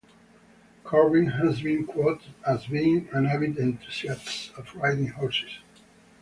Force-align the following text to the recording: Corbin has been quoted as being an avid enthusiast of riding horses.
Corbin 0.83 1.27
has 1.27 1.61
been 1.61 1.85
quoted 1.85 2.33
as 2.43 2.65
being 2.65 3.07
an 3.11 3.27
avid 3.27 3.59
enthusiast 3.59 4.51
of 4.57 4.73
riding 4.73 5.09
horses. 5.09 5.59